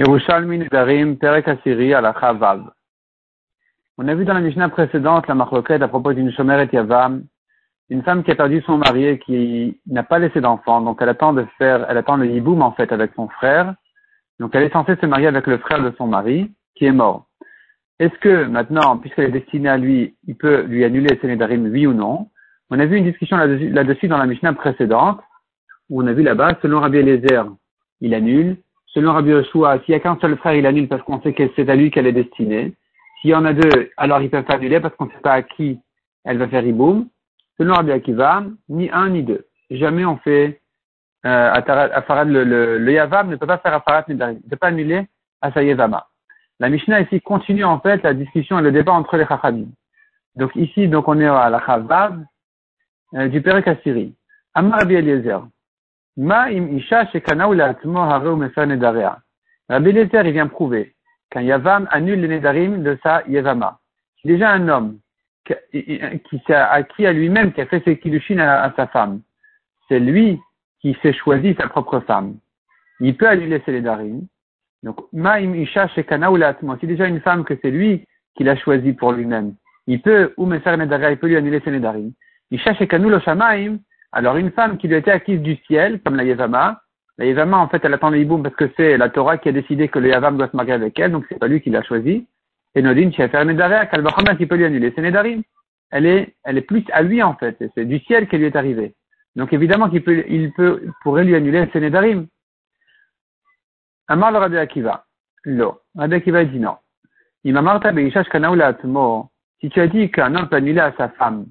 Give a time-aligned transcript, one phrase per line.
[0.00, 0.04] On
[4.06, 7.24] a vu dans la Mishnah précédente la marloquette à propos d'une chomeret Yavam,
[7.90, 11.08] une femme qui a perdu son mari et qui n'a pas laissé d'enfant, donc elle
[11.08, 13.74] attend de faire, elle attend le hiboum en fait avec son frère.
[14.38, 17.26] Donc elle est censée se marier avec le frère de son mari, qui est mort.
[17.98, 21.88] Est-ce que maintenant, puisqu'elle est destinée à lui, il peut lui annuler ses Nedarim, oui
[21.88, 22.28] ou non?
[22.70, 25.20] On a vu une discussion là-dessus dans la Mishnah précédente,
[25.90, 27.46] où on a vu là-bas, selon Rabbi Eliezer,
[28.00, 28.58] il annule,
[28.94, 31.50] Selon Rabbi Yoshua, s'il n'y a qu'un seul frère, il annule parce qu'on sait que
[31.54, 32.74] c'est à lui qu'elle est destinée.
[33.20, 35.34] S'il y en a deux, alors ils peuvent pas annuler parce qu'on ne sait pas
[35.34, 35.80] à qui
[36.24, 37.08] elle va faire iboum.
[37.58, 39.46] Selon Rabbi Akiva, ni un ni deux.
[39.70, 40.60] Jamais on fait
[41.26, 41.60] euh,
[42.24, 45.06] le, le, Yavam ne peut pas faire Afarad Il ne peut pas annuler
[45.42, 46.06] à sa Yevama.
[46.60, 49.68] La Mishnah ici continue en fait la discussion et le débat entre les Chachamim.
[50.36, 52.20] Donc ici, donc on est à la Chavav
[53.14, 54.14] euh, du Père Kassiri.
[54.54, 55.46] Amar Rabbi Eliezer.
[56.18, 59.18] Ma im isha shekana ou hareu mefer nedarea.
[59.68, 60.94] Rabbi Lezer, il vient prouver
[61.30, 63.78] qu'un yavam annule les nedarim de sa yevama.
[64.20, 64.98] C'est déjà un homme
[65.44, 69.20] qui, s'est acquis à lui-même, qui a fait ses kiddushin à, sa femme.
[69.88, 70.40] C'est lui
[70.80, 72.34] qui s'est choisi sa propre femme.
[72.98, 74.26] Il peut annuler ses nedarim.
[74.82, 76.38] Donc, ma im isha shekana ou
[76.80, 78.04] C'est déjà une femme que c'est lui
[78.36, 79.54] qui l'a choisi pour lui-même.
[79.86, 82.10] Il peut, ou mefer nedarea, il peut lui annuler ses nedarim.
[82.50, 83.20] Isha shekanu lo
[84.18, 86.82] alors une femme qui lui a été acquise du ciel, comme la Yevama,
[87.18, 89.52] la Yevama en fait elle attend le hiboum parce que c'est la Torah qui a
[89.52, 91.84] décidé que le Yavam doit se marier avec elle, donc c'est pas lui qui l'a
[91.84, 92.26] choisi.
[92.74, 95.42] Et Nodin qui a fait Nedaria, Kalbachama qui peut lui annuler, c'est Nedarim.
[95.92, 98.56] Elle est, elle est plus à lui en fait, c'est du ciel qui lui est
[98.56, 98.96] arrivé.
[99.36, 102.26] Donc évidemment qu'il peut, il peut, pourrait lui annuler ses Nedarim.
[104.08, 105.04] Amar le Rabbi Akiva.
[105.44, 105.80] Lo.
[105.96, 106.76] Rabbi Akiva dit non.
[107.44, 111.46] Il m'a marta Si tu as dit qu'un homme peut annuler à sa femme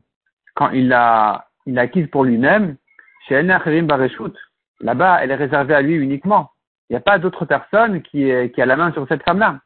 [0.53, 2.77] quand il l'a il acquise pour lui-même,
[3.27, 3.47] chez El
[4.79, 6.51] Là-bas, elle est réservée à lui uniquement.
[6.89, 9.59] Il n'y a pas d'autre personne qui, a la main sur cette femme-là.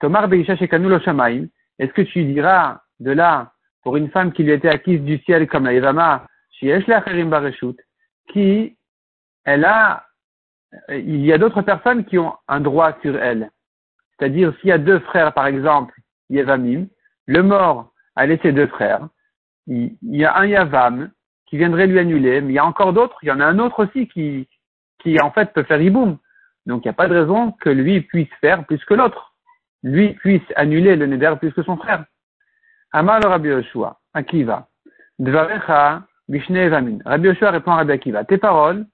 [0.00, 1.46] Tomar Beisha Shekanulo Shamaim.
[1.78, 5.48] Est-ce que tu diras de là, pour une femme qui lui était acquise du ciel
[5.48, 6.26] comme la Yevama,
[8.28, 8.76] qui,
[9.44, 10.04] elle a,
[10.90, 13.50] il y a d'autres personnes qui ont un droit sur elle.
[14.18, 15.94] C'est-à-dire, s'il y a deux frères, par exemple,
[16.30, 16.86] Yevamim,
[17.26, 19.08] le mort a laissé deux frères,
[19.66, 21.10] il y a un Yavam
[21.46, 23.58] qui viendrait lui annuler, mais il y a encore d'autres, il y en a un
[23.58, 24.48] autre aussi qui,
[24.98, 26.18] qui en fait peut faire iboum.
[26.66, 29.34] Donc il n'y a pas de raison que lui puisse faire plus que l'autre.
[29.82, 32.04] Lui puisse annuler le neder plus que son frère.
[32.92, 34.68] Amar le Rabbi Yoshua, Akiva,
[35.18, 36.98] Dvarecha, Bishne Vamin.
[37.04, 38.86] Rabbi Yoshua répond à Rabbi Akiva, tes paroles,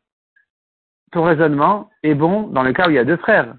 [1.13, 3.55] ton raisonnement est bon dans le cas où il y a deux frères.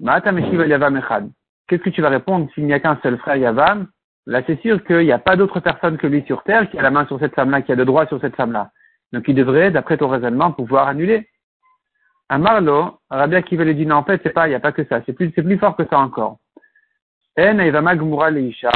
[0.00, 3.88] Qu'est-ce que tu vas répondre s'il n'y a qu'un seul frère Yavam
[4.26, 6.82] Là, c'est sûr qu'il n'y a pas d'autre personne que lui sur terre qui a
[6.82, 8.70] la main sur cette femme-là, qui a le droit sur cette femme-là.
[9.12, 11.28] Donc, il devrait, d'après ton raisonnement, pouvoir annuler.
[12.28, 14.72] À Marlo, Rabbi Akiva lui dit, non, en fait, c'est pas, il n'y a pas
[14.72, 15.00] que ça.
[15.04, 16.38] C'est plus, c'est plus fort que ça encore.
[17.38, 18.70] En Yevama Gmura Leisha.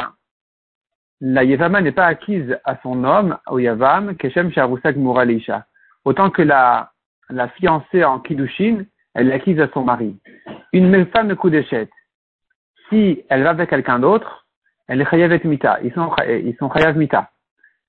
[1.21, 5.65] La Yevama n'est pas acquise à son homme, au Yavam, Keshem Sharusa Gmura Leisha.
[6.03, 6.91] Autant que la,
[7.29, 10.17] la fiancée en Kiddushin, elle est acquise à son mari.
[10.73, 11.89] Une femme de coup d'échec.
[12.89, 14.44] Si elle va avec quelqu'un d'autre,
[14.87, 15.79] elle est chayavet mita.
[15.83, 17.31] Ils sont, ils sont chayav mita.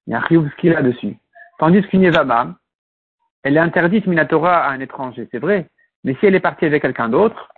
[0.06, 1.16] Il y a un chiyuv là-dessus.
[1.58, 2.54] Tandis qu'une yevama,
[3.42, 5.68] elle est interdite minatora à un étranger, c'est vrai.
[6.04, 7.48] Mais si elle est partie avec quelqu'un d'autre,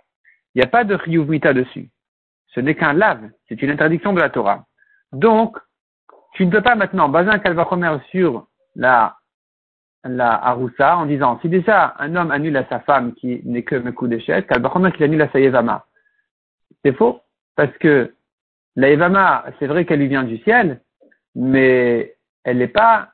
[0.53, 1.89] il n'y a pas de chiyuv mita dessus.
[2.47, 3.29] Ce n'est qu'un lave.
[3.47, 4.65] C'est une interdiction de la Torah.
[5.11, 5.57] Donc,
[6.33, 9.17] tu ne peux pas maintenant baser un kalvachomer sur la,
[10.03, 13.75] la haroussa en disant, si déjà un homme annule à sa femme qui n'est que
[13.75, 15.85] me coup d'échec, kalvachomer qu'il annule à sa yevama.
[16.83, 17.21] C'est faux.
[17.55, 18.13] Parce que
[18.75, 20.81] la Evama, c'est vrai qu'elle lui vient du ciel,
[21.35, 23.09] mais elle n'est pas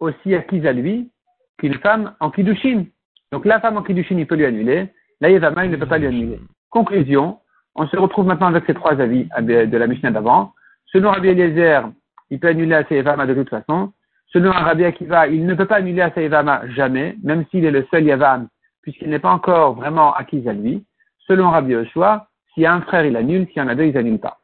[0.00, 1.10] aussi acquise à lui
[1.58, 2.84] qu'une femme en Kiddushin.
[3.32, 4.88] Donc la femme en Kiddushin, il peut lui annuler.
[5.20, 6.40] La Evama, il ne peut pas lui annuler.
[6.70, 7.40] Conclusion,
[7.74, 10.52] on se retrouve maintenant avec ces trois avis de la Mishnah d'avant.
[10.86, 11.90] Selon Rabbi Eliezer,
[12.30, 13.92] il peut annuler à sa Evama de toute façon.
[14.28, 17.70] Selon Rabbi Akiva, il ne peut pas annuler à sa Evama jamais, même s'il est
[17.70, 18.48] le seul Yavam,
[18.82, 20.84] puisqu'il n'est pas encore vraiment acquis à lui.
[21.26, 23.84] Selon Rabbi Yoshua, s'il y a un frère, il annule, s'il y en a deux,
[23.84, 24.37] il n'annule pas.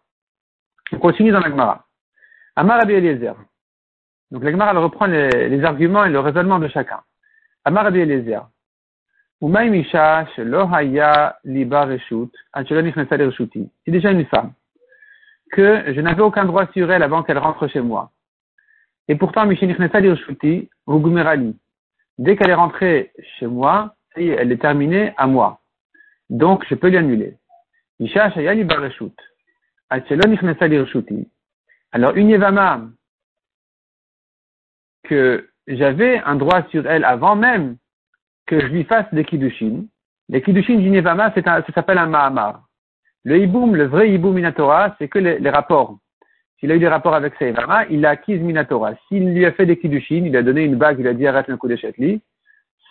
[0.92, 1.86] On continue dans l'Agmara.
[2.56, 3.36] Amar Rabbi Eliezer.
[4.30, 7.00] Donc l'Agmara elle reprend les, les, arguments et le raisonnement de chacun.
[7.64, 8.46] Amar Rabbi Eliezer.
[9.40, 10.44] C'est
[13.90, 14.52] déjà une femme
[15.52, 18.10] que je n'avais aucun droit sur elle avant qu'elle rentre chez moi.
[19.08, 19.46] Et pourtant.
[19.46, 19.56] Dès
[22.36, 25.60] qu'elle est rentrée chez moi, elle est terminée à moi.
[26.30, 26.98] Donc, je peux lui
[31.92, 32.82] Alors, une Yevama,
[35.04, 37.76] que j'avais un droit sur elle avant même
[38.46, 39.84] que je lui fasse des Kiddushin.
[40.28, 42.62] Les Kiddushin d'une Yevama, ça s'appelle un Mahamar.
[43.24, 45.98] Le hiboum, le vrai hiboum minatora, c'est que les, rapports.
[46.58, 47.46] S'il a eu des rapports avec sa
[47.90, 48.92] il a acquis minatora.
[49.08, 51.48] S'il lui a fait des kiddushin, il a donné une bague, il a dit arrête
[51.48, 52.20] le coup de chetli,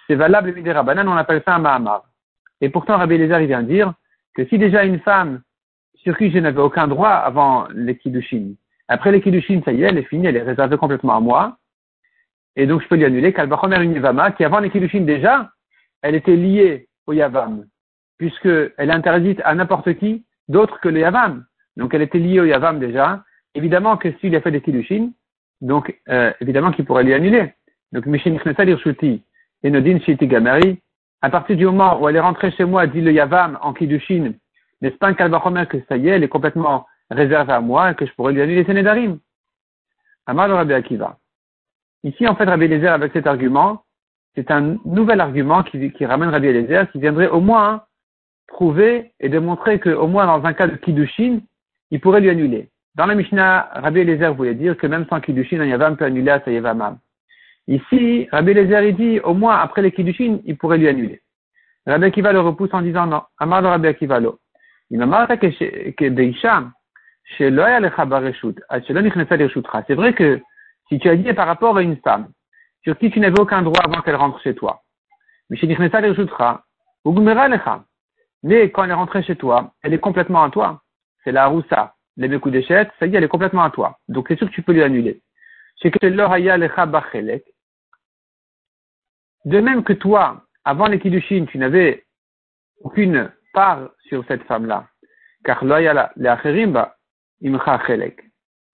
[0.07, 2.03] c'est valable des rabanan, on appelle ça un mahamar.
[2.61, 3.93] Et pourtant, Rabbi il vient dire
[4.35, 5.41] que si déjà une femme
[6.03, 8.53] sur qui je n'avais aucun droit avant les kiddushin,
[8.87, 11.57] après les kiddushin, ça y est, elle est finie, elle est réservée complètement à moi,
[12.55, 15.49] et donc je peux lui annuler, Kalbachomer Yavama, qui avant les kiddushin déjà,
[16.01, 17.65] elle était liée au Yavam,
[18.17, 21.45] puisqu'elle est interdite à n'importe qui d'autre que le Yavam.
[21.77, 23.23] Donc elle était liée au Yavam déjà.
[23.55, 25.11] Évidemment que s'il a fait des kiddushin,
[25.61, 27.53] donc euh, évidemment qu'il pourrait lui annuler.
[27.91, 29.23] Donc Mishin Irshuti
[29.63, 30.79] et Nodin Shiti Gamari,
[31.21, 34.33] à partir du moment où elle est rentrée chez moi, dit le Yavam en kiddushin,
[34.83, 37.95] n'est-ce pas un Kalbachomer que ça y est, elle est complètement réservée à moi et
[37.95, 39.17] que je pourrais lui annuler ses Nedarim
[40.25, 41.17] Amar Rabbi Akiva.
[42.03, 43.83] Ici, en fait, Rabbi Eliezer, avec cet argument,
[44.35, 47.83] c'est un nouvel argument qui, ramène Rabbi Eliezer, qui viendrait au moins
[48.47, 51.39] prouver et démontrer qu'au moins dans un cas de Kiddushin,
[51.89, 52.69] il pourrait lui annuler.
[52.95, 56.31] Dans la Mishnah, Rabbi Eliezer voulait dire que même sans Kiddushin, un Yavam peut annuler
[56.31, 56.99] à sa Yavamam.
[57.67, 61.21] Ici, Rabbi Eliezer, il dit, au moins après les Kiddushin, il pourrait lui annuler.
[61.85, 63.21] Rabbi Akiva le repousse en disant non.
[63.39, 63.87] Amar de Rabbi
[64.91, 65.05] Akiva lo.
[65.05, 65.51] Il m'a que
[69.87, 70.41] c'est vrai que
[70.89, 72.29] si tu as dit par rapport à une femme,
[72.83, 74.81] sur qui tu n'avais aucun droit avant qu'elle rentre chez toi,
[75.49, 75.57] mais
[78.71, 80.81] quand elle est rentrée chez toi, elle est complètement à toi.
[81.23, 83.97] C'est la roussa, les d'échette, ça y est, elle est complètement à toi.
[84.09, 85.21] Donc c'est sûr que tu peux lui annuler.
[89.45, 92.05] De même que toi, avant les Kiddushin, tu n'avais
[92.81, 94.87] aucune part sur cette femme-là.
[95.45, 95.63] Car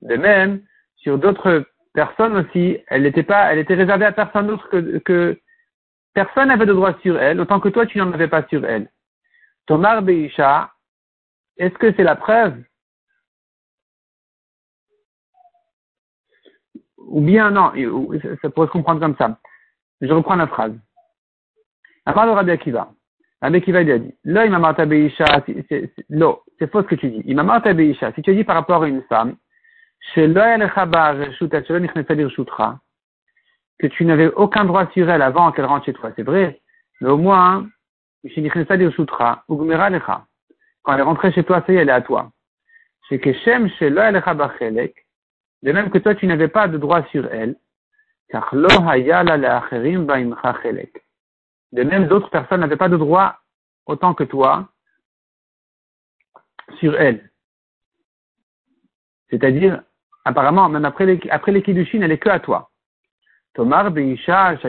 [0.01, 0.61] De même,
[0.95, 5.39] sur d'autres personne aussi, elle n'était pas, elle était réservée à personne d'autre que,
[6.13, 8.91] personne n'avait de droit sur elle, autant que toi tu n'en avais pas sur elle.
[9.65, 10.71] Tomar Beisha,
[11.57, 12.63] est-ce que c'est la preuve?
[16.97, 17.71] Ou bien non,
[18.41, 19.39] ça pourrait se comprendre comme ça.
[20.01, 20.73] Je reprends la phrase.
[22.05, 22.93] Amar de Rabbi Akiva.
[23.41, 27.33] Rabbi Akiva il a dit, il m'a Beisha, c'est faux ce que tu dis.
[27.33, 29.35] M'a Beisha, si tu dis par rapport à une femme,
[33.79, 36.59] que tu n'avais aucun droit sur elle avant qu'elle rentre chez toi, c'est vrai,
[36.99, 37.67] mais au moins,
[38.23, 38.29] quand
[40.93, 42.31] elle est rentrée chez toi, ça y est, elle est à toi.
[43.07, 43.69] C'est que Shem
[45.61, 47.55] de même que toi, tu n'avais pas de droit sur elle,
[48.29, 48.53] car
[51.71, 53.39] de même, d'autres personnes n'avaient pas de droit
[53.85, 54.69] autant que toi
[56.79, 57.29] sur elle.
[59.29, 59.83] C'est-à-dire,
[60.25, 62.71] apparemment, même après les, après les Kiddushin, elle est que à toi.
[63.53, 64.61] Tomar Beisha, Est-ce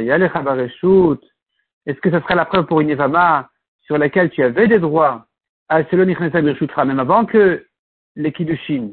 [2.00, 3.48] que ce serait la preuve pour une Yevama
[3.82, 5.26] sur laquelle tu avais des droits?
[5.68, 7.66] À même avant que
[8.16, 8.90] les Kiddushin,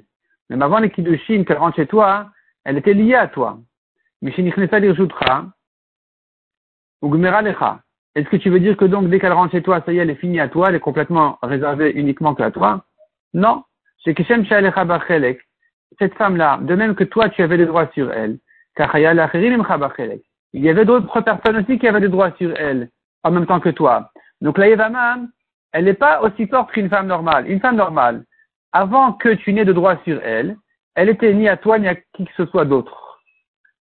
[0.50, 2.30] même avant les Kiddushin, qu'elle rentre chez toi,
[2.64, 3.58] elle était liée à toi.
[4.22, 4.44] Mais chez
[8.18, 10.02] Est-ce que tu veux dire que donc dès qu'elle rentre chez toi, ça y est,
[10.02, 12.84] elle est finie à toi, elle est complètement réservée uniquement que à toi?
[13.36, 13.64] Non.
[14.04, 14.44] C'est que Shem
[16.00, 18.40] cette femme-là, de même que toi, tu avais des droits sur elle,
[20.54, 22.90] il y avait d'autres personnes aussi qui avaient des droits sur elle,
[23.24, 24.12] en même temps que toi.
[24.42, 25.18] Donc la Yevama,
[25.72, 27.48] elle n'est pas aussi forte qu'une femme normale.
[27.48, 28.24] Une femme normale,
[28.72, 30.58] avant que tu n'aies de droits sur elle,
[30.96, 33.20] elle était ni à toi ni à qui que ce soit d'autre.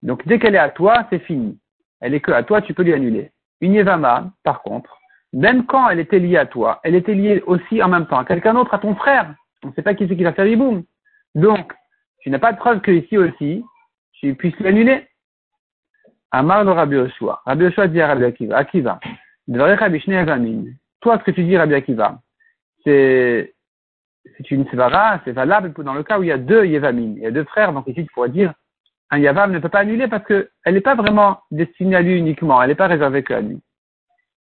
[0.01, 1.57] Donc dès qu'elle est à toi, c'est fini.
[2.01, 3.31] Elle est que à toi, tu peux lui annuler.
[3.61, 4.97] Une Yevama, par contre,
[5.33, 8.25] même quand elle était liée à toi, elle était liée aussi en même temps à
[8.25, 9.35] quelqu'un d'autre, à ton frère.
[9.63, 10.83] On ne sait pas qui c'est qui va faire boum.
[11.35, 11.73] Donc,
[12.19, 13.63] tu n'as pas de preuve que ici aussi,
[14.13, 15.07] tu puisses l'annuler.
[16.31, 17.41] Amar le Rabbi Yoshua.
[17.45, 18.99] Rabbi Yoshua dit à Rabbi Akiva, Akiva,
[20.99, 22.19] toi, ce que tu dis, Rabbi Akiva,
[22.83, 23.53] c'est,
[24.37, 27.23] c'est une svara, c'est valable dans le cas où il y a deux Yevamim, il
[27.23, 28.53] y a deux frères, donc ici tu pourrais dire,
[29.09, 32.61] un Yavam ne peut pas annuler parce qu'elle n'est pas vraiment destinée à lui uniquement,
[32.61, 33.61] elle n'est pas réservée qu'à lui.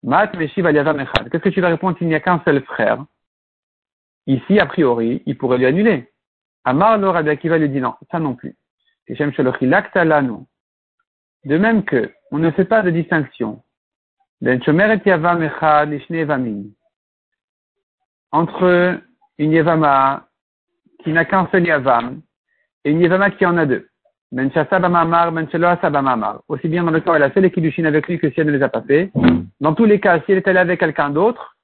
[0.04, 1.30] Mat Meshiv Yavam Echad.
[1.30, 3.04] Qu'est-ce que tu vas répondre s'il n'y a qu'un seul frère?
[4.28, 6.12] Ici, a priori, il pourrait lui annuler.
[6.64, 8.56] Amar Akiva lui dit non, ça non plus.
[9.08, 9.14] De
[11.58, 13.64] même que, on ne fait pas de distinction.
[18.32, 19.00] Entre
[19.38, 20.28] une Yevama
[21.04, 22.22] qui n'a qu'un seul Yavam
[22.84, 23.88] et une Yevama qui en a deux.
[26.48, 28.40] Aussi bien dans le cas où elle a fait les Kiddushin avec lui que si
[28.40, 29.12] elle ne les a pas fait.
[29.62, 31.56] Dans tous les cas, si elle est allée avec quelqu'un d'autre,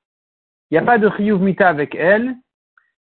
[0.70, 2.36] il n'y a pas de Chiyuv Mita avec elle,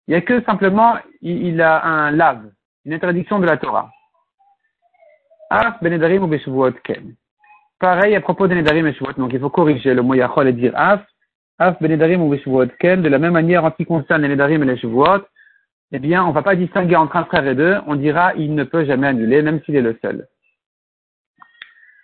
[0.08, 2.50] il n'y a que simplement, il, a un lave,
[2.84, 3.92] une interdiction de la Torah.
[5.52, 7.16] Af benedarim ou ken.
[7.80, 10.74] Pareil à propos des nedarim et donc il faut corriger le mot yachol et dire
[10.76, 11.02] af.
[11.60, 12.36] Af benedarim ou
[12.80, 15.26] ken, de la même manière en ce qui concerne les nedarim et les shavuot,
[15.92, 18.64] eh bien, on va pas distinguer entre un frère et deux, on dira il ne
[18.64, 20.28] peut jamais annuler, même s'il est le seul.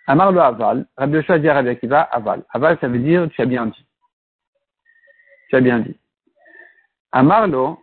[0.08, 2.44] Amar lo aval, Rabbi Yoshua dit à Rabbi Akiva, aval.
[2.52, 3.86] Aval, ça veut dire tu as bien dit.
[5.48, 5.96] Tu as bien dit.
[7.12, 7.78] Amarlo,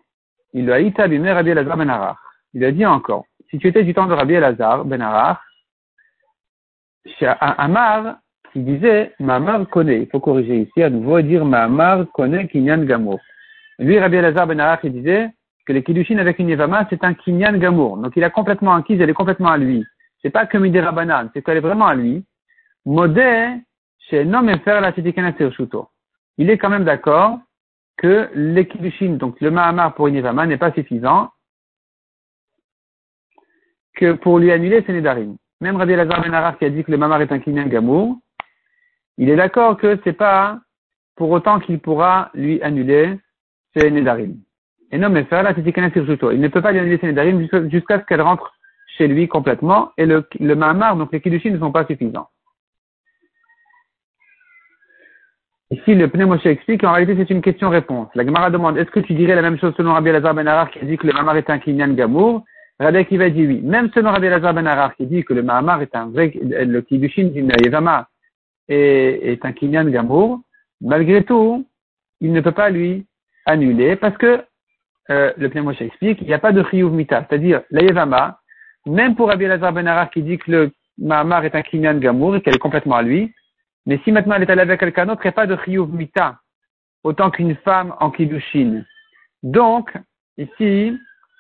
[0.54, 2.18] il a ita Rabbi Elazar ben Arach.
[2.54, 5.40] Il a dit encore, si tu étais du temps de Rabbi Elazar ben Arach,
[7.42, 8.18] Amar,
[8.52, 13.20] qui disait, Mamar connaît, il faut corriger ici à nouveau dire Mamar connaît Kinyan Gamour.
[13.80, 15.30] Lui, Rabbi Elazar ben Arach, il disait
[15.66, 17.98] que les avec une Yevama, c'est un Kinyan Gamour.
[17.98, 19.84] Donc il a complètement acquis, elle est complètement à lui.
[20.22, 22.26] C'est pas comme Midera Banan, c'est qu'elle est vraiment à lui.
[22.86, 23.56] Modé,
[24.10, 24.94] chez Nom Fer la.
[26.38, 27.40] Il est quand même d'accord
[27.98, 31.30] que les Kiddushin, donc le Mahamar pour une Yevama n'est pas suffisant,
[33.96, 35.38] que pour lui annuler ses Nedarim.
[35.62, 38.18] Même Rabbi Elazar ben qui a dit que le Mahamar est un Kinyan Gamour,
[39.18, 40.60] il est d'accord que c'est pas
[41.16, 43.20] pour autant qu'il pourra lui annuler
[43.76, 44.38] ses Nedarim.
[44.94, 48.00] Et non, mais faire là, c'est Il ne peut pas lui annuler ses Nedarim jusqu'à
[48.00, 48.54] ce qu'elle rentre
[48.96, 52.30] chez lui complètement, et le, le Mahamar, donc les Kiddushin ne sont pas suffisants.
[55.72, 58.10] Ici, le Pneumoshe explique, en réalité, c'est une question-réponse.
[58.14, 60.70] La Gemara demande, est-ce que tu dirais la même chose selon Rabbi Elazar ben Arar
[60.70, 62.44] qui dit que le Mahamar est un Kinyan Gamour?
[62.80, 63.62] Rabbi Akiva dit oui.
[63.64, 66.82] Même selon Rabbi Elazar ben Arar qui dit que le Mahamar est un vrai, le
[66.82, 68.08] Kiddushin d'une Yevama
[68.68, 70.42] est, est un Kinyan Gamour,
[70.82, 71.66] malgré tout,
[72.22, 73.08] il ne peut pas lui
[73.48, 74.44] annuler parce que
[75.10, 78.40] euh, le Pneumoshe explique, il n'y a pas de Chiyuv c'est-à-dire la Yevama,
[78.86, 82.42] même pour Rabbi Elazar ben qui dit que le Mahamar est un Kinyan Gamour et
[82.42, 83.34] qu'elle est complètement à lui,
[83.86, 85.90] mais si maintenant elle est allée avec quelqu'un d'autre, il n'y a pas de Chiyuv
[87.04, 88.84] autant qu'une femme en Kiddushin.
[89.42, 89.92] Donc,
[90.38, 90.98] ici,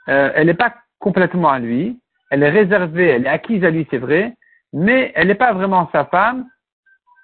[0.10, 2.00] euh, elle n'est pas complètement à lui,
[2.32, 4.34] elle est réservée, elle est acquise à lui, c'est vrai,
[4.74, 6.46] mais elle n'est pas vraiment sa femme,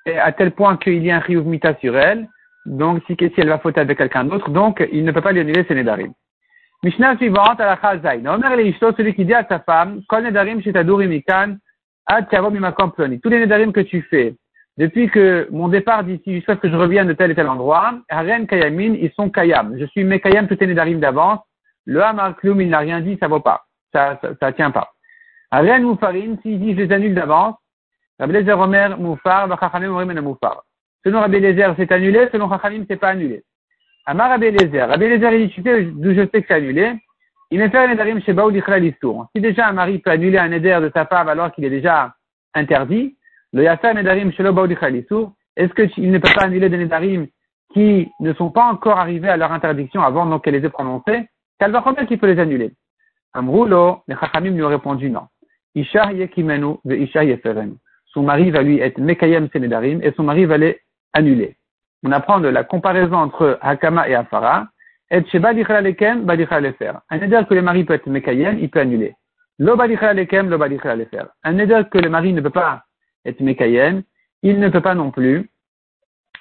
[0.06, 1.46] à tel point qu'il y a un Chiyuv
[1.82, 2.28] sur elle,
[2.66, 5.66] donc si, elle va fauter avec quelqu'un d'autre, donc il ne peut pas lui annuler
[5.68, 6.14] ses Nedarim.
[6.84, 8.34] Mishnah suivante, à la.
[8.34, 11.58] Omer le celui qui dit à sa femme, Kol Nedarim Shitadur Mikan,
[12.06, 13.20] Ad Tiavom Imakom Ploni.
[13.20, 14.36] Tous les Nedarim que tu fais,
[14.78, 18.00] depuis que mon départ d'ici jusqu'à ce que je revienne de tel et tel endroit,
[18.10, 19.78] Haren Kayamin, ils sont Kayam.
[19.78, 21.42] Je suis Mekayam, tout est Nedarim d'avance.
[21.86, 23.66] Le Hamar Klum, il n'a rien dit, ça vaut pas.
[23.94, 24.92] Ça, ça, ça tient pas.
[25.52, 27.56] Haren Moufarin, s'il dit je les annule d'avance,
[28.20, 30.64] Rabbi Omer Moufar, Chachamim Orim Moufar.
[31.06, 33.44] Selon Rabbi Lezer, c'est annulé, selon Chachamim, c'est pas annulé.
[34.10, 34.88] Amar Rabbi Lezer.
[34.88, 36.94] Rabbi Lezer, il dit, d'où je sais que c'est annulé?
[37.52, 40.80] Il est fait un Nedarim chez Baou Si déjà un mari peut annuler un Neder
[40.82, 42.16] de sa femme alors qu'il est déjà
[42.56, 43.18] interdit,
[43.54, 44.56] le Yasser Nedarim Shelo
[45.56, 47.28] est-ce qu'il ne peut pas annuler des Nedarim
[47.72, 51.28] qui ne sont pas encore arrivés à leur interdiction avant qu'elle les ait prononcés?
[51.60, 52.72] Kalvachomer qui peut les annuler
[53.34, 55.28] Amroulo, les Chachamim lui ont répondu non.
[55.76, 57.22] Isha Yekimenu ve Isha.
[58.08, 60.82] Son mari va lui être Mekayem Senedarim et son mari va les
[61.14, 61.59] annuler.
[62.04, 64.68] On apprend de la comparaison entre Hakama et Afara.
[65.12, 66.94] Et Sheba Lekem, Badichra Lefer.
[67.10, 69.16] Un neder que le mari peut être Mekayem, il peut annuler.
[69.58, 69.84] Lo Lo.
[71.44, 72.84] Un neder que le mari ne peut pas
[73.26, 74.04] être Mekayem,
[74.44, 75.50] il ne peut pas non plus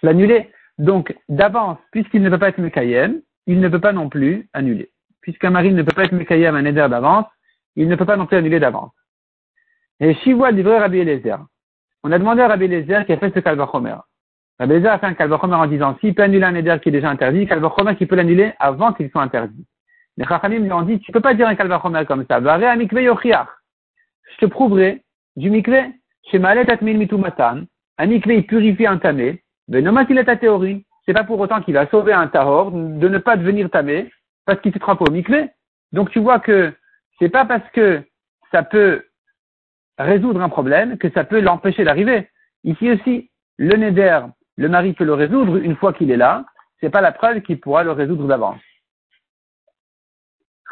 [0.02, 0.50] l'annuler.
[0.78, 4.90] Donc, d'avance, puisqu'il ne peut pas être Mekayem, il ne peut pas non plus annuler.
[5.22, 7.26] Puisqu'un mari ne peut pas être Mekayem un neder d'avance,
[7.74, 8.92] il ne peut pas non plus annuler d'avance.
[9.98, 11.38] Et Shivoua livrait Rabbi Eliezer.
[12.04, 13.96] On a demandé à Rabbi Eliezer qui a fait ce Kalvachomer.
[14.58, 17.08] Rabbi a fait un Kalvachomer en disant, s'il peut annuler un neder qui est déjà
[17.10, 19.66] interdit, Kalvachomer qui peut l'annuler avant qu'il soit interdit.
[20.16, 22.40] Les Chachamim lui ont dit, tu peux pas dire un Kalvachomer comme ça.
[22.40, 25.04] Je te prouverai
[25.36, 25.92] du mikve
[26.30, 27.62] chez Malet Atmil Mitumatan,
[27.98, 30.84] un mikvé purifie un tamé, mais il est à théorie?
[31.06, 34.10] C'est pas pour autant qu'il va sauver un tahor de ne pas devenir tamé,
[34.44, 35.50] parce qu'il se trompe au mikvé.
[35.92, 36.72] Donc tu vois que
[37.18, 38.02] c'est pas parce que
[38.50, 39.04] ça peut
[39.98, 42.28] résoudre un problème que ça peut l'empêcher d'arriver.
[42.64, 44.20] Ici aussi, le neder,
[44.58, 46.44] le mari peut le résoudre une fois qu'il est là,
[46.80, 48.60] c'est pas la preuve qu'il pourra le résoudre d'avance.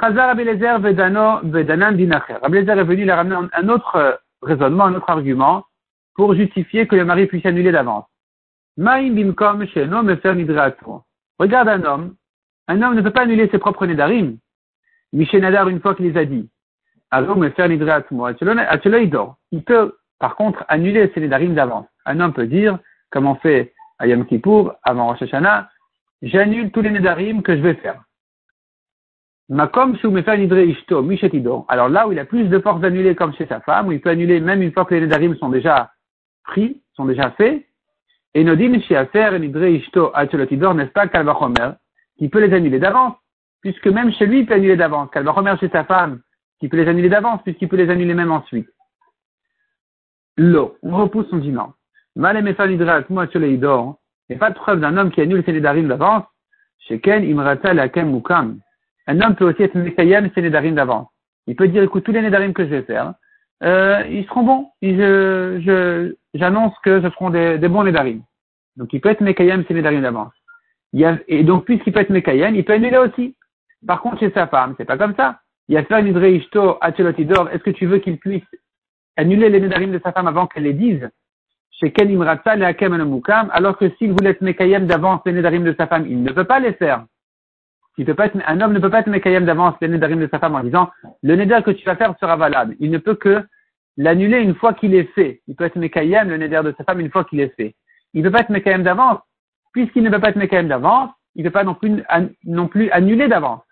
[0.01, 2.37] Chazar Abelezer Vedanan Dinacher.
[2.43, 5.65] Abelezer est venu leur ramener un autre raisonnement, un autre argument
[6.15, 8.07] pour justifier que le mari puisse annuler d'avance.
[8.77, 10.37] Maïm bimkom homme faire
[11.39, 12.17] Regarde un homme.
[12.69, 14.39] Un homme ne peut pas annuler ses propres nedarim.
[15.13, 16.51] Michel Nadar, une fois qu'il les a dit.
[17.13, 19.37] Alors, me faire il dort.
[19.53, 21.87] Il peut, par contre, annuler ses nedarim d'avance.
[22.05, 22.79] Un homme peut dire,
[23.17, 25.71] comme on fait à Yom Kippour, avant Rosh Hashanah,
[26.21, 28.03] j'annule tous les nedarim que je vais faire.
[29.49, 33.89] Makom ishto, Alors là où il a plus de force d'annuler comme chez sa femme,
[33.89, 35.93] où il peut annuler même une fois que les nedarim sont déjà
[36.45, 37.65] pris, sont déjà faits,
[38.35, 41.71] et nodim shiafer nidre ishto achelotidor, n'est-ce pas, kalvachomer,
[42.19, 43.15] qui peut les annuler d'avance,
[43.63, 45.09] puisque même chez lui il peut annuler d'avance.
[45.11, 46.21] Kalvachomer chez sa femme,
[46.61, 48.69] qui peut les annuler d'avance, puisqu'il peut les annuler même ensuite.
[50.37, 51.73] L'eau, on repousse, on dit non.
[52.17, 52.25] N'y
[54.37, 56.25] a pas de preuve d'un homme qui annule ses nédarim d'avance.
[56.79, 58.59] Chez Ken, Imrata, Lakem, Mukam.
[59.07, 61.09] Un homme peut aussi être Mekayem ses nédarim d'avance.
[61.47, 63.15] Il peut dire, écoute, tous les nédarim que je vais faire,
[63.63, 64.71] euh, ils seront bons.
[64.81, 68.23] Je, j'annonce que ce seront des, bons nédarim.
[68.77, 70.33] Donc, il peut être Mekayem ses nédarim d'avance.
[71.29, 73.37] Et donc, puisqu'il peut être Mekayem, il peut annuler aussi.
[73.87, 75.41] Par contre, chez sa femme, c'est pas comme ça.
[75.69, 76.79] Il y a Nidre Ishto.
[76.83, 78.43] Est-ce que tu veux qu'il puisse
[79.17, 81.11] annuler les nédarim de sa femme avant qu'elle les dise?
[81.79, 85.65] Chez Ken Imratza, le Hakem Mukam, alors que s'il voulait être Mekayem d'avance les nédarim
[85.65, 87.05] de sa femme, il ne peut pas les faire.
[87.99, 90.29] Il peut pas être, un homme ne peut pas être Mekayem d'avance les nédarim de
[90.31, 90.91] sa femme en disant,
[91.23, 92.77] le néder que tu vas faire sera valable.
[92.81, 93.45] Il ne peut que
[93.97, 95.43] l'annuler une fois qu'il est fait.
[95.47, 97.75] Il peut être Mekayem, le néder de sa femme, une fois qu'il est fait.
[98.15, 99.19] Il ne peut pas être Mekayem d'avance.
[99.73, 102.03] Puisqu'il ne peut pas être Mekayem d'avance, il ne peut pas non plus,
[102.45, 103.63] non plus annuler d'avance.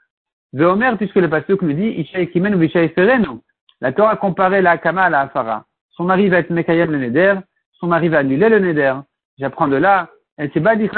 [0.53, 3.41] Veomer, puisque le pasteur nous dit, Ishaï Kimen ou Ishaï Serenu.
[3.81, 5.65] La Torah a comparé la Kama à la Afara.
[5.91, 7.35] Son mari va être Mekayem le néder,
[7.81, 8.95] son mari va annuler le neder.
[9.39, 10.09] J'apprends de là.
[10.39, 10.89] Un neder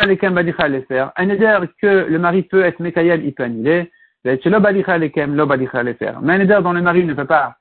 [1.81, 3.93] que le mari peut être mekayel, il peut annuler.
[4.25, 7.57] Mais un neder dont le mari ne peut pas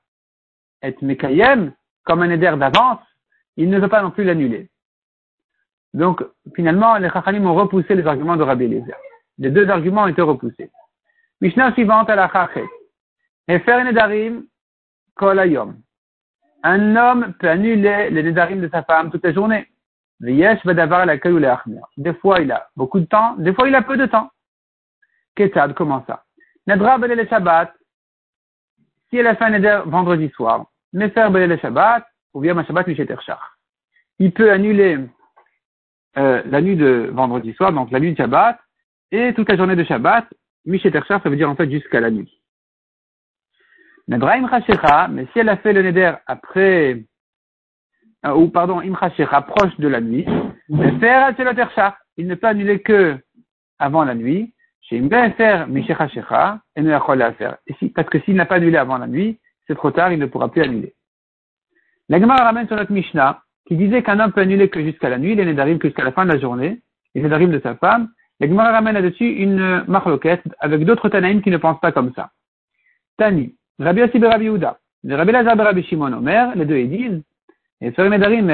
[0.81, 1.73] être mekayem,
[2.05, 2.99] comme un neder d'avance,
[3.57, 4.69] il ne peut pas non plus l'annuler.
[5.93, 6.23] Donc,
[6.55, 8.97] finalement, les chachanim ont repoussé les arguments de Rabbi Eliezer.
[9.37, 10.69] Les deux arguments ont été repoussés.
[11.41, 12.65] Mishnah suivante à la chachet.
[13.47, 14.45] Un nedarim
[15.15, 15.39] kol
[16.65, 19.67] un homme peut annuler les nédarim de sa femme toute la journée.
[20.19, 24.31] Des fois, il a beaucoup de temps, des fois, il a peu de temps.
[25.35, 26.23] Ketad, comment ça?
[26.65, 27.71] Nedra le Shabbat,
[29.09, 31.07] si elle a fait un vendredi soir, le
[31.57, 32.03] Shabbat,
[32.33, 32.87] ou bien Shabbat
[34.17, 34.97] Il peut annuler
[36.17, 38.59] euh, la nuit de vendredi soir, donc la nuit de Shabbat,
[39.11, 40.25] et toute la journée de Shabbat,
[40.65, 42.41] Misheter ça veut dire en fait jusqu'à la nuit
[44.07, 44.17] mais
[45.33, 47.03] si elle a fait le neder après,
[48.25, 50.25] euh, ou pardon, Imchashecha, proche de la nuit,
[50.69, 50.77] il
[52.27, 53.17] ne peut annuler que
[53.79, 57.57] avant la nuit, chez Imbefer, Mishecha et ne la faire.
[57.95, 60.49] Parce que s'il n'a pas annulé avant la nuit, c'est trop tard, il ne pourra
[60.49, 60.93] plus annuler.
[62.09, 65.17] La Gemara ramène sur notre Mishnah, qui disait qu'un homme peut annuler que jusqu'à la
[65.17, 66.81] nuit, les Nedarim jusqu'à la fin de la journée,
[67.15, 68.09] les Nedarim de sa femme.
[68.39, 72.29] La Gemara ramène là-dessus une marloquette avec d'autres Tanaïm qui ne pensent pas comme ça.
[73.17, 74.77] Tani, Rabbi Yossi Rabbi Yehuda.
[75.03, 77.21] Le Rabbi Lazar Rabbi Shimon Omer, les deux ils disent,
[77.81, 78.49] et sur les Nedarim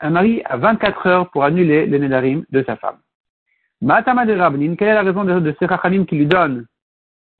[0.00, 2.98] Un mari a 24 heures pour annuler les Nedarim de sa femme.
[3.80, 4.34] Matama de
[4.76, 6.66] quelle est la raison de, ces Chachamim qui lui donne?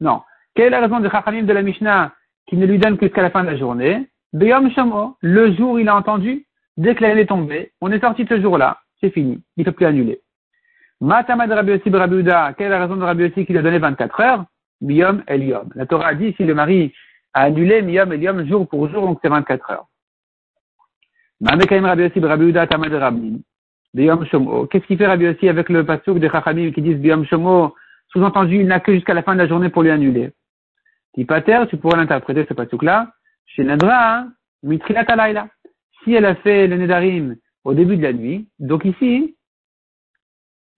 [0.01, 0.23] Non.
[0.55, 2.13] Quelle est la raison de Chachamim de la Mishnah
[2.47, 4.09] qui ne lui donne qu'à la fin de la journée?
[4.33, 8.27] Beyom Shamo, le jour il a entendu, dès que la est tombée, on est sorti
[8.29, 10.21] ce jour-là, c'est fini, il ne peut plus annuler.
[11.01, 13.59] Matama de Rabbi Yossi Rabbi Yehuda, quelle est la raison de Rabbi Yossi qui lui
[13.59, 14.45] a donné 24 heures?
[14.81, 15.69] Biyom Eliom.
[15.75, 16.93] La Torah dit si le mari
[17.39, 19.87] a annulé Miyom et Yom jour pour jour, donc c'est 24 heures.
[23.95, 27.75] Qu'est-ce qu'il fait Rabbi aussi avec le pasuk de Chachamim qui disent Biyom Shomo
[28.09, 30.33] Sous-entendu, il n'a que jusqu'à la fin de la journée pour lui annuler.
[31.15, 33.13] Tipater, tu pourrais l'interpréter ce pasuk-là.
[33.47, 34.27] Chez Nadra,
[34.65, 35.49] Mitrilat Alayla.
[36.03, 39.37] Si elle a fait le Nedarim au début de la nuit, donc ici,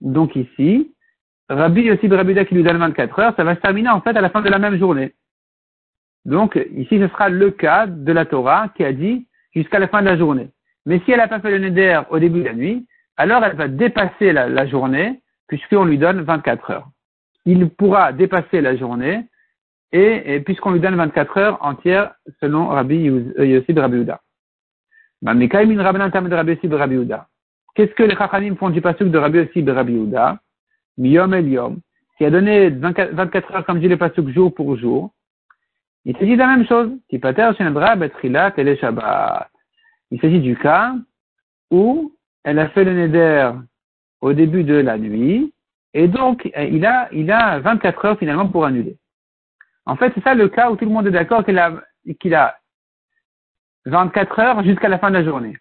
[0.01, 0.95] donc ici,
[1.49, 4.21] Rabbi aussi Rabbi qui lui donne 24 heures, ça va se terminer en fait à
[4.21, 5.15] la fin de la même journée.
[6.25, 10.01] Donc, ici, ce sera le cas de la Torah qui a dit jusqu'à la fin
[10.01, 10.51] de la journée.
[10.87, 13.57] Mais si elle n'a pas fait le neder au début de la nuit, alors elle
[13.57, 16.89] va dépasser la, journée puisqu'on lui donne 24 heures.
[17.45, 19.27] Il pourra dépasser la journée
[19.93, 24.21] et, puisqu'on lui donne 24 heures entières selon Rabbi Yossi de Rabbi Yehuda.
[27.75, 30.39] Qu'est-ce que les Chachamim font du pasuk de Rabbi Yossi de Rabbi Yehuda?
[30.97, 31.81] Miyom el Yom,
[32.19, 35.13] qui a donné 24, heures, comme dit le pasuk, jour pour jour.
[36.05, 36.91] Il s'agit de la même chose.
[37.11, 37.21] Il
[40.21, 40.95] s'agit du cas
[41.71, 43.53] où elle a fait le neder
[44.21, 45.53] au début de la nuit,
[45.95, 48.97] et donc il a, il a 24 heures finalement pour annuler.
[49.87, 51.83] En fait, c'est ça le cas où tout le monde est d'accord qu'il a,
[52.21, 52.57] qu'il a
[53.87, 55.57] 24 heures jusqu'à la fin de la journée.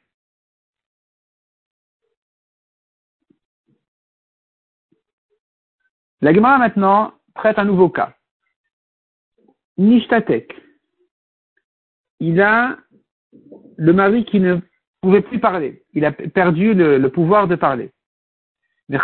[6.21, 8.13] La Gemara maintenant traite un nouveau cas.
[9.79, 10.53] Nishtatek.
[12.19, 12.77] Il a
[13.77, 14.57] le mari qui ne
[15.01, 15.83] pouvait plus parler.
[15.93, 17.91] Il a perdu le, pouvoir de parler.
[18.89, 18.97] Le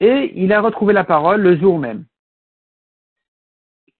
[0.00, 2.04] et Et il a retrouvé la parole le jour même.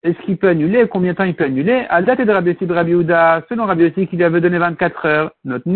[0.03, 0.87] Est-ce qu'il peut annuler?
[0.89, 1.87] Combien de temps il peut annuler?
[1.89, 2.93] À date de Rabbi de Rabbi
[3.49, 5.69] selon Rabbi qui lui avait donné 24 heures, notre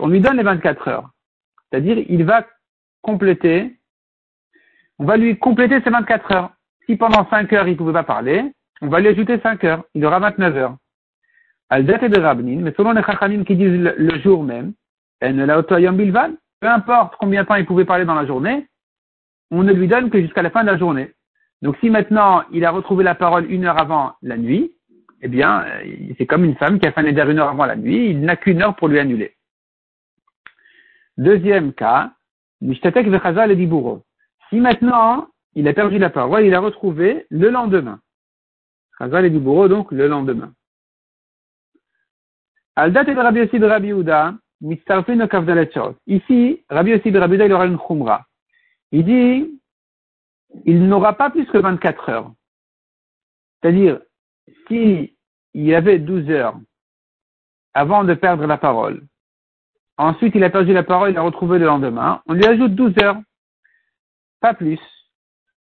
[0.00, 1.10] on lui donne les 24 heures.
[1.70, 2.46] C'est-à-dire, il va
[3.02, 3.74] compléter,
[4.98, 6.52] on va lui compléter ses 24 heures.
[6.86, 9.84] Si pendant 5 heures il ne pouvait pas parler, on va lui ajouter 5 heures.
[9.94, 10.76] Il aura 29 heures.
[11.70, 14.74] Al de Rabnin, mais selon les Chachamim qui disent le, jour même,
[15.20, 16.34] bilvan.
[16.60, 18.68] Peu importe combien de temps il pouvait parler dans la journée,
[19.50, 21.12] on ne lui donne que jusqu'à la fin de la journée.
[21.62, 24.72] Donc si maintenant il a retrouvé la parole une heure avant la nuit,
[25.22, 27.64] eh bien, euh, c'est comme une femme qui a fait un éder une heure avant
[27.64, 29.34] la nuit, il n'a qu'une heure pour lui annuler.
[31.16, 32.12] Deuxième cas,
[32.60, 33.68] Mishtatek vechazal et
[34.48, 38.00] Si maintenant il a perdu la parole, il a retrouvé le lendemain.
[38.98, 40.52] Chazal et Diburo, donc le lendemain.
[42.76, 43.92] Rabbi Yossi de Rabbi
[46.06, 48.26] Ici, Rabbi Yossi de Rabbi il aura une khumra.
[48.90, 49.60] Il dit,
[50.64, 52.32] il n'aura pas plus que 24 heures.
[53.60, 54.00] C'est-à-dire,
[54.68, 55.16] si
[55.54, 56.58] il y avait 12 heures
[57.74, 59.02] avant de perdre la parole,
[59.96, 62.94] ensuite il a perdu la parole, il l'a retrouvé le lendemain, on lui ajoute 12
[63.02, 63.20] heures.
[64.40, 64.80] Pas plus.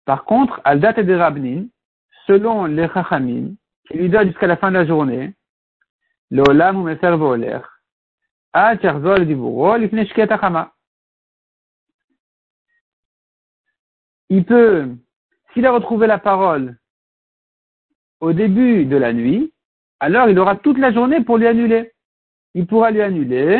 [0.07, 1.65] Par contre, al date de Rabnin,
[2.27, 5.33] selon les Chachamim, qui lui donne jusqu'à la fin de la journée,
[6.31, 6.87] le Olam ou
[14.29, 14.95] Il peut,
[15.51, 16.77] s'il a retrouvé la parole
[18.21, 19.53] au début de la nuit,
[19.99, 21.91] alors il aura toute la journée pour lui annuler.
[22.53, 23.59] Il pourra lui annuler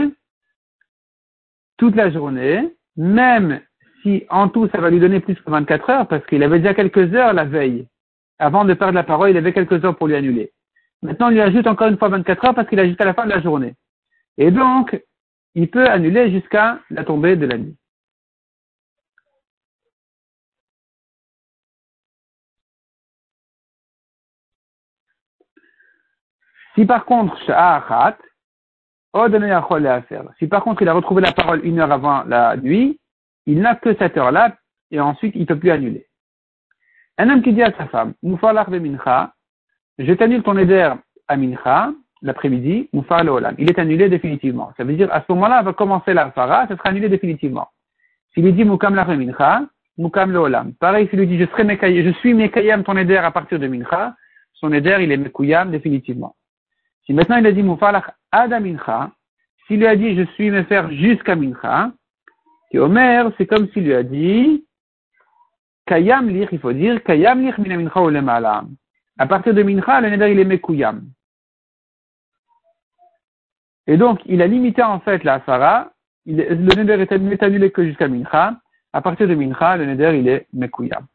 [1.75, 3.66] toute la journée, même
[4.01, 6.73] si en tout ça va lui donner plus que 24 heures, parce qu'il avait déjà
[6.73, 7.87] quelques heures la veille.
[8.39, 10.51] Avant de perdre la parole, il avait quelques heures pour lui annuler.
[11.01, 13.25] Maintenant, on lui ajoute encore une fois 24 heures parce qu'il a jusqu'à la fin
[13.25, 13.75] de la journée.
[14.37, 14.99] Et donc,
[15.55, 17.75] il peut annuler jusqu'à la tombée de la nuit.
[26.75, 27.35] Si par contre,
[30.37, 32.99] si par contre il a retrouvé la parole une heure avant la nuit,
[33.47, 34.55] il n'a que cette heure-là,
[34.91, 36.05] et ensuite il ne peut plus annuler.
[37.17, 39.33] Un homme qui dit à sa femme, Mincha,
[39.97, 40.93] je t'annule ton éder
[41.27, 43.55] à Mincha, l'après-midi, Moufar le Olam.
[43.57, 44.71] Il est annulé définitivement.
[44.77, 47.69] Ça veut dire, à ce moment-là, va commencer la Fara, ça sera annulé définitivement.
[48.33, 49.63] S'il lui dit Moukam la Mincha,
[49.97, 50.73] Moukam le Olam.
[50.73, 54.15] Pareil, s'il lui dit, je serai je suis Mekayam ton éder à partir de Mincha,
[54.53, 56.35] son éder, il est Mekouyam définitivement.
[57.05, 59.11] Si maintenant il a dit Moufar Ada Mincha,
[59.65, 61.91] s'il lui a dit, je suis me faire jusqu'à Mincha,
[62.71, 64.65] et Omer, c'est comme s'il lui a dit,
[65.85, 68.65] Kayam lich, il faut dire, Kayam lich mina mincha ou lemala.
[69.17, 71.09] À partir de mincha, le neder il est mekuyam.
[73.87, 75.91] Et donc, il a limité en fait la Asara,
[76.25, 78.59] le neder est annulé que jusqu'à mincha.
[78.91, 81.07] À partir de mincha, le neder il est mekuyam.